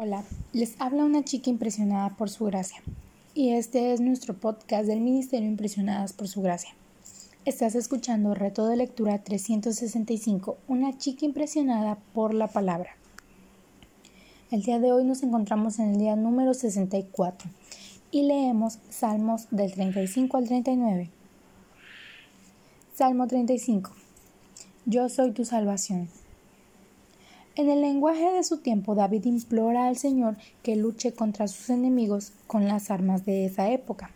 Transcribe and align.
Hola, 0.00 0.22
les 0.52 0.80
habla 0.80 1.04
una 1.04 1.24
chica 1.24 1.50
impresionada 1.50 2.10
por 2.10 2.30
su 2.30 2.44
gracia. 2.44 2.80
Y 3.34 3.50
este 3.54 3.92
es 3.92 4.00
nuestro 4.00 4.32
podcast 4.32 4.86
del 4.86 5.00
Ministerio 5.00 5.48
Impresionadas 5.48 6.12
por 6.12 6.28
su 6.28 6.40
gracia. 6.40 6.70
Estás 7.44 7.74
escuchando 7.74 8.32
Reto 8.32 8.68
de 8.68 8.76
Lectura 8.76 9.24
365, 9.24 10.56
una 10.68 10.96
chica 10.98 11.26
impresionada 11.26 11.98
por 12.14 12.32
la 12.32 12.46
palabra. 12.46 12.90
El 14.52 14.62
día 14.62 14.78
de 14.78 14.92
hoy 14.92 15.02
nos 15.02 15.24
encontramos 15.24 15.80
en 15.80 15.94
el 15.94 15.98
día 15.98 16.14
número 16.14 16.54
64 16.54 17.50
y 18.12 18.22
leemos 18.22 18.78
Salmos 18.90 19.48
del 19.50 19.72
35 19.72 20.36
al 20.36 20.46
39. 20.46 21.10
Salmo 22.94 23.26
35. 23.26 23.90
Yo 24.86 25.08
soy 25.08 25.32
tu 25.32 25.44
salvación. 25.44 26.08
En 27.58 27.68
el 27.70 27.80
lenguaje 27.80 28.30
de 28.30 28.44
su 28.44 28.58
tiempo, 28.58 28.94
David 28.94 29.24
implora 29.24 29.88
al 29.88 29.96
Señor 29.96 30.36
que 30.62 30.76
luche 30.76 31.12
contra 31.12 31.48
sus 31.48 31.70
enemigos 31.70 32.30
con 32.46 32.68
las 32.68 32.88
armas 32.92 33.26
de 33.26 33.46
esa 33.46 33.68
época. 33.72 34.12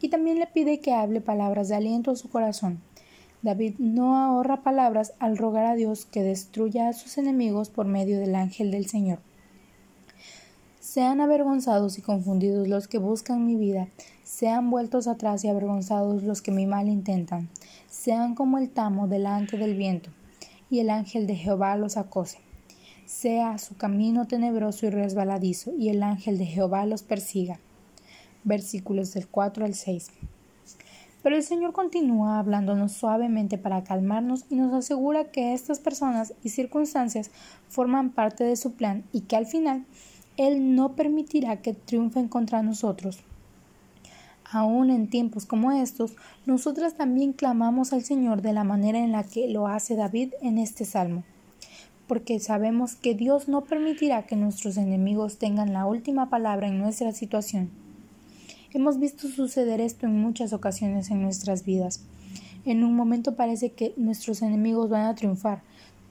Y 0.00 0.08
también 0.08 0.40
le 0.40 0.48
pide 0.48 0.80
que 0.80 0.92
hable 0.92 1.20
palabras 1.20 1.68
de 1.68 1.76
aliento 1.76 2.10
a 2.10 2.16
su 2.16 2.28
corazón. 2.28 2.80
David 3.42 3.74
no 3.78 4.16
ahorra 4.16 4.64
palabras 4.64 5.12
al 5.20 5.38
rogar 5.38 5.64
a 5.64 5.76
Dios 5.76 6.06
que 6.06 6.24
destruya 6.24 6.88
a 6.88 6.92
sus 6.92 7.18
enemigos 7.18 7.70
por 7.70 7.86
medio 7.86 8.18
del 8.18 8.34
ángel 8.34 8.72
del 8.72 8.88
Señor. 8.88 9.20
Sean 10.80 11.20
avergonzados 11.20 11.98
y 11.98 12.02
confundidos 12.02 12.66
los 12.66 12.88
que 12.88 12.98
buscan 12.98 13.46
mi 13.46 13.54
vida, 13.54 13.86
sean 14.24 14.70
vueltos 14.70 15.06
atrás 15.06 15.44
y 15.44 15.48
avergonzados 15.48 16.24
los 16.24 16.42
que 16.42 16.50
mi 16.50 16.66
mal 16.66 16.88
intentan, 16.88 17.48
sean 17.88 18.34
como 18.34 18.58
el 18.58 18.70
tamo 18.70 19.06
delante 19.06 19.56
del 19.56 19.76
viento, 19.76 20.10
y 20.68 20.80
el 20.80 20.90
ángel 20.90 21.28
de 21.28 21.36
Jehová 21.36 21.76
los 21.76 21.96
acose 21.96 22.45
sea 23.06 23.56
su 23.58 23.76
camino 23.76 24.26
tenebroso 24.26 24.86
y 24.86 24.90
resbaladizo, 24.90 25.72
y 25.78 25.88
el 25.90 26.02
ángel 26.02 26.38
de 26.38 26.46
Jehová 26.46 26.84
los 26.86 27.04
persiga. 27.04 27.58
Versículos 28.44 29.14
del 29.14 29.28
4 29.28 29.64
al 29.64 29.74
6. 29.74 30.10
Pero 31.22 31.36
el 31.36 31.42
Señor 31.42 31.72
continúa 31.72 32.38
hablándonos 32.38 32.92
suavemente 32.92 33.58
para 33.58 33.82
calmarnos 33.82 34.44
y 34.50 34.56
nos 34.56 34.72
asegura 34.74 35.30
que 35.30 35.54
estas 35.54 35.80
personas 35.80 36.34
y 36.42 36.50
circunstancias 36.50 37.30
forman 37.68 38.10
parte 38.10 38.44
de 38.44 38.56
su 38.56 38.72
plan 38.72 39.04
y 39.12 39.22
que 39.22 39.36
al 39.36 39.46
final 39.46 39.84
Él 40.36 40.74
no 40.74 40.94
permitirá 40.94 41.62
que 41.62 41.74
triunfen 41.74 42.28
contra 42.28 42.62
nosotros. 42.62 43.20
Aún 44.48 44.90
en 44.90 45.08
tiempos 45.08 45.46
como 45.46 45.72
estos, 45.72 46.14
nosotras 46.44 46.94
también 46.94 47.32
clamamos 47.32 47.92
al 47.92 48.04
Señor 48.04 48.42
de 48.42 48.52
la 48.52 48.62
manera 48.62 48.98
en 48.98 49.10
la 49.10 49.24
que 49.24 49.48
lo 49.48 49.66
hace 49.66 49.96
David 49.96 50.34
en 50.40 50.58
este 50.58 50.84
salmo 50.84 51.24
porque 52.06 52.38
sabemos 52.38 52.94
que 52.94 53.14
Dios 53.14 53.48
no 53.48 53.62
permitirá 53.62 54.26
que 54.26 54.36
nuestros 54.36 54.76
enemigos 54.76 55.38
tengan 55.38 55.72
la 55.72 55.86
última 55.86 56.30
palabra 56.30 56.68
en 56.68 56.78
nuestra 56.78 57.12
situación. 57.12 57.70
Hemos 58.72 58.98
visto 58.98 59.28
suceder 59.28 59.80
esto 59.80 60.06
en 60.06 60.20
muchas 60.20 60.52
ocasiones 60.52 61.10
en 61.10 61.22
nuestras 61.22 61.64
vidas. 61.64 62.04
En 62.64 62.84
un 62.84 62.94
momento 62.94 63.34
parece 63.34 63.70
que 63.70 63.94
nuestros 63.96 64.42
enemigos 64.42 64.90
van 64.90 65.06
a 65.06 65.14
triunfar, 65.14 65.62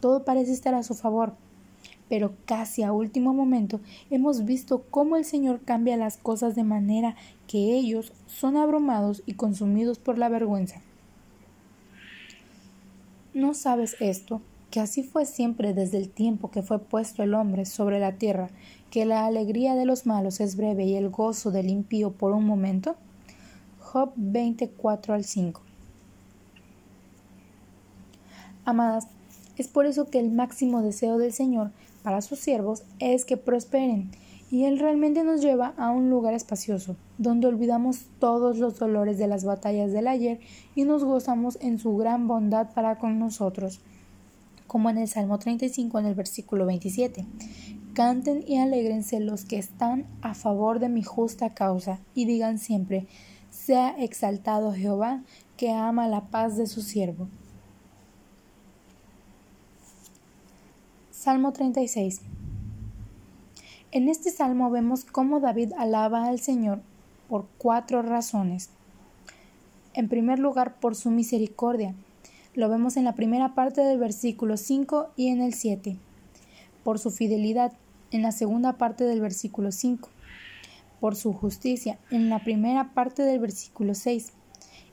todo 0.00 0.24
parece 0.24 0.52
estar 0.52 0.74
a 0.74 0.82
su 0.82 0.94
favor, 0.94 1.34
pero 2.08 2.34
casi 2.44 2.82
a 2.82 2.92
último 2.92 3.32
momento 3.32 3.80
hemos 4.10 4.44
visto 4.44 4.84
cómo 4.90 5.16
el 5.16 5.24
Señor 5.24 5.60
cambia 5.64 5.96
las 5.96 6.18
cosas 6.18 6.54
de 6.54 6.64
manera 6.64 7.16
que 7.46 7.74
ellos 7.74 8.12
son 8.26 8.56
abrumados 8.56 9.22
y 9.26 9.34
consumidos 9.34 9.98
por 9.98 10.18
la 10.18 10.28
vergüenza. 10.28 10.82
¿No 13.34 13.54
sabes 13.54 13.96
esto? 13.98 14.42
Que 14.72 14.80
así 14.80 15.02
fue 15.02 15.26
siempre 15.26 15.74
desde 15.74 15.98
el 15.98 16.08
tiempo 16.08 16.50
que 16.50 16.62
fue 16.62 16.78
puesto 16.78 17.22
el 17.22 17.34
hombre 17.34 17.66
sobre 17.66 18.00
la 18.00 18.12
tierra, 18.12 18.48
que 18.90 19.04
la 19.04 19.26
alegría 19.26 19.74
de 19.74 19.84
los 19.84 20.06
malos 20.06 20.40
es 20.40 20.56
breve 20.56 20.86
y 20.86 20.96
el 20.96 21.10
gozo 21.10 21.50
del 21.50 21.68
impío 21.68 22.12
por 22.12 22.32
un 22.32 22.46
momento? 22.46 22.96
Job 23.80 24.12
24 24.16 25.12
al 25.12 25.24
5. 25.24 25.60
Amadas, 28.64 29.08
es 29.58 29.68
por 29.68 29.84
eso 29.84 30.06
que 30.06 30.18
el 30.18 30.32
máximo 30.32 30.80
deseo 30.80 31.18
del 31.18 31.34
Señor 31.34 31.70
para 32.02 32.22
sus 32.22 32.38
siervos 32.38 32.82
es 32.98 33.26
que 33.26 33.36
prosperen, 33.36 34.10
y 34.50 34.64
Él 34.64 34.78
realmente 34.78 35.22
nos 35.22 35.42
lleva 35.42 35.74
a 35.76 35.90
un 35.90 36.08
lugar 36.08 36.32
espacioso, 36.32 36.96
donde 37.18 37.46
olvidamos 37.46 38.06
todos 38.18 38.56
los 38.56 38.78
dolores 38.78 39.18
de 39.18 39.26
las 39.26 39.44
batallas 39.44 39.92
del 39.92 40.08
ayer 40.08 40.40
y 40.74 40.84
nos 40.84 41.04
gozamos 41.04 41.58
en 41.60 41.78
su 41.78 41.94
gran 41.98 42.26
bondad 42.26 42.72
para 42.72 42.98
con 42.98 43.18
nosotros 43.18 43.82
como 44.72 44.88
en 44.88 44.96
el 44.96 45.06
Salmo 45.06 45.38
35 45.38 45.98
en 45.98 46.06
el 46.06 46.14
versículo 46.14 46.64
27. 46.64 47.26
Canten 47.92 48.42
y 48.48 48.56
alégrense 48.56 49.20
los 49.20 49.44
que 49.44 49.58
están 49.58 50.06
a 50.22 50.32
favor 50.32 50.78
de 50.78 50.88
mi 50.88 51.02
justa 51.02 51.52
causa, 51.52 52.00
y 52.14 52.24
digan 52.24 52.58
siempre, 52.58 53.06
sea 53.50 53.90
exaltado 54.02 54.72
Jehová, 54.72 55.20
que 55.58 55.72
ama 55.72 56.08
la 56.08 56.22
paz 56.22 56.56
de 56.56 56.66
su 56.66 56.80
siervo. 56.80 57.28
Salmo 61.10 61.52
36. 61.52 62.22
En 63.90 64.08
este 64.08 64.30
salmo 64.30 64.70
vemos 64.70 65.04
cómo 65.04 65.38
David 65.38 65.74
alaba 65.76 66.24
al 66.24 66.40
Señor 66.40 66.80
por 67.28 67.46
cuatro 67.58 68.00
razones. 68.00 68.70
En 69.92 70.08
primer 70.08 70.38
lugar, 70.38 70.76
por 70.80 70.96
su 70.96 71.10
misericordia, 71.10 71.94
lo 72.54 72.68
vemos 72.68 72.98
en 72.98 73.04
la 73.04 73.14
primera 73.14 73.54
parte 73.54 73.80
del 73.80 73.98
versículo 73.98 74.58
5 74.58 75.12
y 75.16 75.28
en 75.28 75.40
el 75.40 75.54
7. 75.54 75.96
Por 76.84 76.98
su 76.98 77.10
fidelidad, 77.10 77.72
en 78.10 78.20
la 78.20 78.30
segunda 78.30 78.74
parte 78.74 79.04
del 79.04 79.22
versículo 79.22 79.72
5. 79.72 80.10
Por 81.00 81.16
su 81.16 81.32
justicia, 81.32 81.98
en 82.10 82.28
la 82.28 82.44
primera 82.44 82.92
parte 82.92 83.22
del 83.22 83.38
versículo 83.38 83.94
6. 83.94 84.32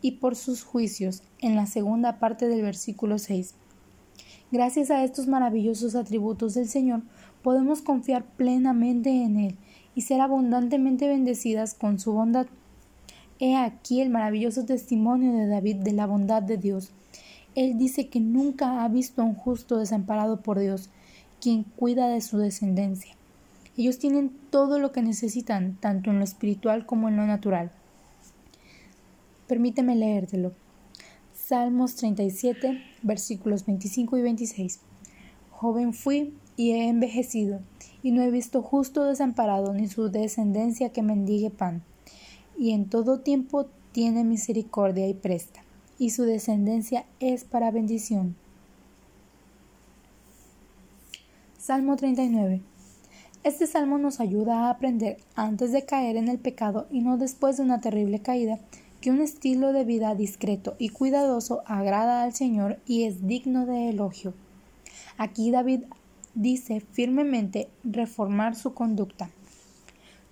Y 0.00 0.12
por 0.12 0.36
sus 0.36 0.62
juicios, 0.62 1.24
en 1.40 1.56
la 1.56 1.66
segunda 1.66 2.20
parte 2.20 2.46
del 2.46 2.62
versículo 2.62 3.18
6. 3.18 3.54
Gracias 4.52 4.90
a 4.92 5.02
estos 5.02 5.26
maravillosos 5.26 5.96
atributos 5.96 6.54
del 6.54 6.68
Señor, 6.68 7.02
podemos 7.42 7.82
confiar 7.82 8.24
plenamente 8.24 9.10
en 9.10 9.38
Él 9.38 9.56
y 9.96 10.02
ser 10.02 10.20
abundantemente 10.20 11.08
bendecidas 11.08 11.74
con 11.74 11.98
su 11.98 12.12
bondad. 12.12 12.46
He 13.40 13.56
aquí 13.56 14.00
el 14.00 14.10
maravilloso 14.10 14.64
testimonio 14.64 15.32
de 15.32 15.46
David 15.48 15.76
de 15.76 15.92
la 15.92 16.06
bondad 16.06 16.42
de 16.42 16.56
Dios. 16.56 16.92
Él 17.56 17.78
dice 17.78 18.08
que 18.08 18.20
nunca 18.20 18.84
ha 18.84 18.88
visto 18.88 19.22
a 19.22 19.24
un 19.24 19.34
justo 19.34 19.78
desamparado 19.78 20.40
por 20.40 20.60
Dios, 20.60 20.88
quien 21.40 21.64
cuida 21.64 22.08
de 22.08 22.20
su 22.20 22.38
descendencia. 22.38 23.16
Ellos 23.76 23.98
tienen 23.98 24.30
todo 24.50 24.78
lo 24.78 24.92
que 24.92 25.02
necesitan, 25.02 25.76
tanto 25.80 26.10
en 26.10 26.18
lo 26.18 26.24
espiritual 26.24 26.86
como 26.86 27.08
en 27.08 27.16
lo 27.16 27.26
natural. 27.26 27.72
Permíteme 29.48 29.96
leértelo. 29.96 30.52
Salmos 31.34 31.96
37, 31.96 32.80
versículos 33.02 33.66
25 33.66 34.16
y 34.16 34.22
26. 34.22 34.80
Joven 35.50 35.92
fui 35.92 36.34
y 36.56 36.70
he 36.70 36.88
envejecido, 36.88 37.60
y 38.04 38.12
no 38.12 38.22
he 38.22 38.30
visto 38.30 38.62
justo 38.62 39.04
desamparado 39.04 39.74
ni 39.74 39.88
su 39.88 40.08
descendencia 40.08 40.90
que 40.90 41.02
mendigue 41.02 41.50
pan. 41.50 41.82
Y 42.56 42.72
en 42.72 42.88
todo 42.88 43.20
tiempo 43.20 43.66
tiene 43.90 44.22
misericordia 44.22 45.08
y 45.08 45.14
presta 45.14 45.64
y 46.00 46.10
su 46.10 46.24
descendencia 46.24 47.04
es 47.20 47.44
para 47.44 47.70
bendición. 47.70 48.34
Salmo 51.58 51.94
39. 51.96 52.62
Este 53.44 53.66
salmo 53.66 53.98
nos 53.98 54.18
ayuda 54.18 54.60
a 54.60 54.70
aprender 54.70 55.18
antes 55.36 55.72
de 55.72 55.84
caer 55.84 56.16
en 56.16 56.28
el 56.28 56.38
pecado 56.38 56.86
y 56.90 57.02
no 57.02 57.18
después 57.18 57.58
de 57.58 57.64
una 57.64 57.82
terrible 57.82 58.20
caída 58.20 58.58
que 59.02 59.10
un 59.10 59.20
estilo 59.20 59.74
de 59.74 59.84
vida 59.84 60.14
discreto 60.14 60.74
y 60.78 60.88
cuidadoso 60.88 61.62
agrada 61.66 62.22
al 62.22 62.32
Señor 62.32 62.78
y 62.86 63.04
es 63.04 63.26
digno 63.26 63.66
de 63.66 63.90
elogio. 63.90 64.32
Aquí 65.18 65.50
David 65.50 65.82
dice 66.34 66.80
firmemente 66.80 67.68
reformar 67.84 68.56
su 68.56 68.72
conducta. 68.72 69.28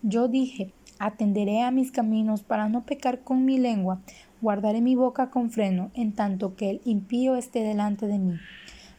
Yo 0.01 0.29
dije, 0.29 0.73
atenderé 0.99 1.61
a 1.61 1.71
mis 1.71 1.93
caminos 1.93 2.43
para 2.43 2.71
no 2.71 2.85
pecar 2.85 3.21
con 3.21 3.45
mi 3.45 3.59
lengua, 3.59 4.01
guardaré 4.41 4.81
mi 4.81 4.95
boca 4.95 5.31
con 5.31 5.51
freno, 5.51 5.91
en 5.95 6.13
tanto 6.13 6.57
que 6.57 6.71
el 6.71 6.81
impío 6.85 7.37
esté 7.37 7.63
delante 7.63 8.07
de 8.07 8.19
mí. 8.19 8.39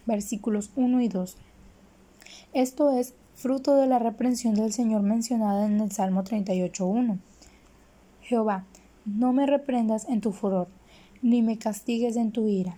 Versículos 0.06 0.72
1 0.76 1.02
y 1.02 1.08
2. 1.08 1.38
Esto 2.54 2.98
es 2.98 3.14
fruto 3.36 3.76
de 3.76 3.88
la 3.88 4.00
reprensión 4.00 4.56
del 4.56 4.74
Señor 4.74 5.02
mencionada 5.02 5.66
en 5.66 5.80
el 5.80 5.92
Salmo 5.92 6.24
38.1. 6.24 7.18
Jehová, 8.22 8.66
no 9.06 9.34
me 9.34 9.46
reprendas 9.46 10.08
en 10.10 10.22
tu 10.22 10.32
furor, 10.32 10.68
ni 11.22 11.42
me 11.42 11.58
castigues 11.58 12.16
en 12.16 12.32
tu 12.32 12.48
ira. 12.48 12.76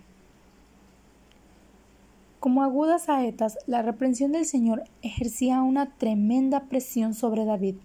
Como 2.40 2.64
agudas 2.64 3.04
saetas, 3.04 3.58
la 3.68 3.82
reprensión 3.82 4.32
del 4.32 4.46
Señor 4.46 4.84
ejercía 5.02 5.62
una 5.62 5.92
tremenda 5.98 6.62
presión 6.62 7.14
sobre 7.14 7.46
David, 7.46 7.76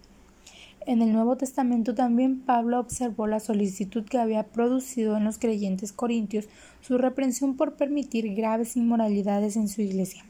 en 0.87 1.01
el 1.01 1.11
Nuevo 1.11 1.35
Testamento 1.35 1.93
también 1.93 2.39
Pablo 2.39 2.79
observó 2.79 3.27
la 3.27 3.41
solicitud 3.41 4.05
que 4.05 4.19
había 4.19 4.43
producido 4.43 5.17
en 5.17 5.25
los 5.25 5.37
creyentes 5.37 5.91
corintios 5.91 6.47
su 6.79 6.97
reprensión 6.97 7.57
por 7.57 7.75
permitir 7.75 8.33
graves 8.33 8.77
inmoralidades 8.77 9.57
en 9.57 9.67
su 9.67 9.81
iglesia. 9.81 10.25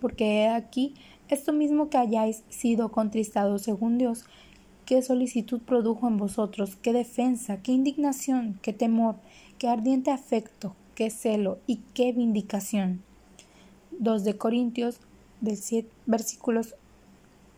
Porque 0.00 0.42
he 0.42 0.48
aquí 0.48 0.94
Esto 1.28 1.52
mismo 1.52 1.90
que 1.90 1.98
hayáis 1.98 2.44
sido 2.50 2.92
contristados 2.92 3.62
según 3.62 3.98
Dios, 3.98 4.24
qué 4.84 5.02
solicitud 5.02 5.60
produjo 5.60 6.06
en 6.06 6.18
vosotros, 6.18 6.76
qué 6.76 6.92
defensa, 6.92 7.60
qué 7.62 7.72
indignación, 7.72 8.60
qué 8.62 8.72
temor, 8.72 9.16
qué 9.58 9.66
ardiente 9.66 10.12
afecto, 10.12 10.76
qué 10.94 11.10
celo 11.10 11.58
y 11.66 11.80
qué 11.94 12.12
vindicación. 12.12 13.02
2 13.98 14.22
de 14.22 14.36
Corintios 14.38 15.00
del 15.40 15.58
versículos 16.06 16.76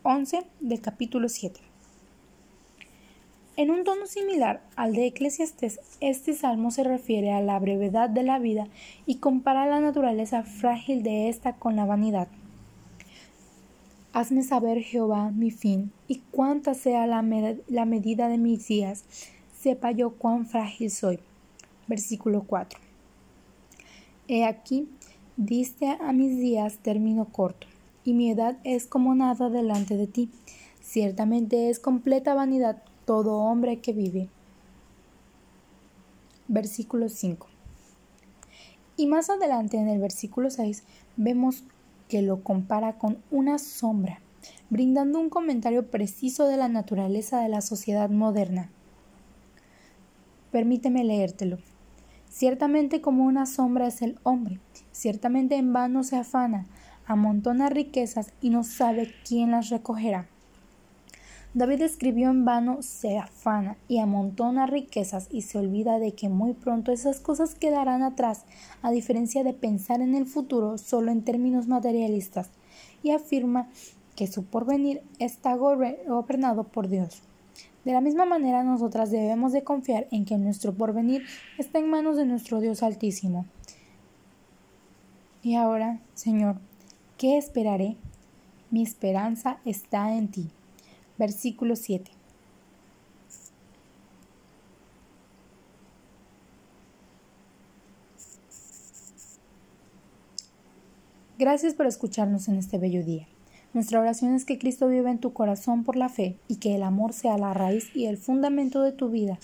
11 0.03 0.45
del 0.61 0.79
capítulo 0.79 1.27
7. 1.27 1.59
En 3.57 3.69
un 3.69 3.83
tono 3.83 4.07
similar 4.07 4.61
al 4.77 4.93
de 4.93 5.07
Eclesiastes, 5.07 5.81
este 5.99 6.33
salmo 6.33 6.71
se 6.71 6.85
refiere 6.85 7.33
a 7.33 7.41
la 7.41 7.59
brevedad 7.59 8.09
de 8.09 8.23
la 8.23 8.39
vida 8.39 8.69
y 9.05 9.15
compara 9.15 9.65
la 9.65 9.81
naturaleza 9.81 10.43
frágil 10.43 11.03
de 11.03 11.27
ésta 11.27 11.57
con 11.57 11.75
la 11.75 11.83
vanidad. 11.83 12.29
Hazme 14.13 14.41
saber, 14.43 14.81
Jehová, 14.81 15.31
mi 15.31 15.51
fin, 15.51 15.91
y 16.07 16.21
cuánta 16.31 16.75
sea 16.75 17.05
la, 17.05 17.21
la 17.67 17.83
medida 17.83 18.29
de 18.29 18.37
mis 18.37 18.69
días, 18.69 19.03
sepa 19.53 19.91
yo 19.91 20.11
cuán 20.11 20.45
frágil 20.45 20.91
soy. 20.91 21.19
Versículo 21.87 22.43
4. 22.47 22.79
He 24.29 24.45
aquí, 24.45 24.87
diste 25.35 25.89
a 25.99 26.13
mis 26.13 26.37
días 26.37 26.77
término 26.77 27.25
corto, 27.25 27.67
y 28.03 28.13
mi 28.13 28.31
edad 28.31 28.57
es 28.63 28.87
como 28.87 29.15
nada 29.15 29.49
delante 29.49 29.97
de 29.97 30.07
ti. 30.07 30.29
Ciertamente 30.81 31.69
es 31.69 31.79
completa 31.79 32.33
vanidad 32.33 32.83
todo 33.05 33.37
hombre 33.37 33.79
que 33.79 33.93
vive. 33.93 34.29
Versículo 36.47 37.09
5. 37.09 37.47
Y 38.97 39.07
más 39.07 39.29
adelante 39.29 39.77
en 39.77 39.87
el 39.87 39.99
versículo 39.99 40.49
6 40.49 40.83
vemos 41.15 41.63
que 42.07 42.21
lo 42.21 42.43
compara 42.43 42.97
con 42.97 43.19
una 43.31 43.59
sombra, 43.59 44.19
brindando 44.69 45.19
un 45.19 45.29
comentario 45.29 45.89
preciso 45.89 46.47
de 46.47 46.57
la 46.57 46.67
naturaleza 46.67 47.39
de 47.39 47.49
la 47.49 47.61
sociedad 47.61 48.09
moderna. 48.09 48.69
Permíteme 50.51 51.03
leértelo. 51.03 51.59
Ciertamente 52.29 52.99
como 52.99 53.25
una 53.25 53.45
sombra 53.45 53.87
es 53.87 54.01
el 54.01 54.19
hombre, 54.23 54.59
ciertamente 54.91 55.55
en 55.55 55.71
vano 55.71 56.03
se 56.03 56.15
afana, 56.15 56.65
amontona 57.09 57.69
riquezas 57.69 58.31
y 58.39 58.51
no 58.51 58.63
sabe 58.63 59.11
quién 59.27 59.51
las 59.51 59.69
recogerá. 59.69 60.27
David 61.55 61.81
escribió 61.81 62.29
en 62.29 62.45
vano, 62.45 62.83
se 62.83 63.17
afana 63.17 63.77
y 63.87 63.97
amontona 63.97 64.67
riquezas 64.67 65.27
y 65.31 65.41
se 65.41 65.57
olvida 65.57 65.97
de 65.97 66.11
que 66.11 66.29
muy 66.29 66.53
pronto 66.53 66.91
esas 66.91 67.19
cosas 67.19 67.55
quedarán 67.55 68.03
atrás, 68.03 68.45
a 68.83 68.91
diferencia 68.91 69.43
de 69.43 69.53
pensar 69.53 70.01
en 70.01 70.13
el 70.13 70.27
futuro 70.27 70.77
solo 70.77 71.11
en 71.11 71.23
términos 71.23 71.67
materialistas, 71.67 72.51
y 73.01 73.09
afirma 73.09 73.67
que 74.15 74.27
su 74.27 74.45
porvenir 74.45 75.01
está 75.17 75.55
gobernado 75.55 76.65
por 76.65 76.89
Dios. 76.89 77.23
De 77.85 77.93
la 77.93 78.01
misma 78.01 78.25
manera 78.25 78.61
nosotras 78.61 79.09
debemos 79.09 79.51
de 79.51 79.63
confiar 79.63 80.05
en 80.11 80.25
que 80.25 80.37
nuestro 80.37 80.75
porvenir 80.75 81.23
está 81.57 81.79
en 81.79 81.89
manos 81.89 82.17
de 82.17 82.25
nuestro 82.27 82.59
Dios 82.59 82.83
Altísimo. 82.83 83.47
Y 85.41 85.55
ahora, 85.55 85.99
Señor, 86.13 86.57
¿qué 87.19 87.37
esperaré? 87.37 87.97
Mi 88.71 88.81
esperanza 88.81 89.59
está 89.65 90.15
en 90.15 90.29
ti. 90.29 90.47
Versículo 91.17 91.75
7. 91.75 92.09
Gracias 101.37 101.73
por 101.73 101.87
escucharnos 101.87 102.47
en 102.47 102.55
este 102.55 102.77
bello 102.77 103.03
día. 103.03 103.27
Nuestra 103.73 103.99
oración 103.99 104.33
es 104.33 104.45
que 104.45 104.57
Cristo 104.57 104.87
viva 104.87 105.11
en 105.11 105.19
tu 105.19 105.33
corazón 105.33 105.83
por 105.83 105.97
la 105.97 106.07
fe 106.07 106.37
y 106.47 106.55
que 106.55 106.73
el 106.75 106.83
amor 106.83 107.11
sea 107.11 107.37
la 107.37 107.53
raíz 107.53 107.93
y 107.93 108.05
el 108.05 108.17
fundamento 108.17 108.81
de 108.81 108.93
tu 108.93 109.09
vida 109.09 109.39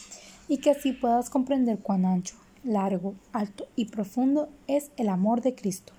y 0.48 0.60
que 0.60 0.72
así 0.72 0.94
puedas 0.94 1.30
comprender 1.30 1.80
cuán 1.80 2.06
ancho, 2.06 2.38
largo, 2.64 3.16
alto 3.34 3.68
y 3.76 3.86
profundo 3.86 4.48
es 4.68 4.92
el 4.96 5.10
amor 5.10 5.42
de 5.42 5.56
Cristo. 5.56 5.92